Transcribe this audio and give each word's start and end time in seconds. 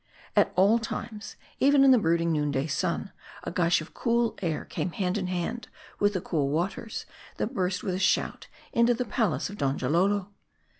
M* 0.35 0.45
274 0.45 0.49
MARDI. 0.49 0.49
At 0.49 0.53
all 1.13 1.19
times, 1.19 1.35
even 1.59 1.83
in 1.83 1.91
the 1.91 1.99
brooding 1.99 2.31
noon 2.33 2.49
day, 2.49 2.67
a 3.43 3.51
gush 3.51 3.81
of 3.81 3.93
cool 3.93 4.35
air 4.41 4.65
came 4.65 4.93
hand 4.93 5.15
in 5.15 5.27
hand 5.27 5.67
with 5.99 6.13
the 6.13 6.21
cool 6.21 6.49
waters, 6.49 7.05
that 7.37 7.53
burst 7.53 7.83
with 7.83 7.93
a 7.93 7.99
shout 7.99 8.47
into 8.73 8.95
the 8.95 9.05
palace 9.05 9.51
of 9.51 9.57
Donjalolo. 9.59 10.29